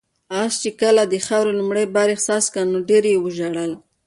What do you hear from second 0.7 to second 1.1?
کله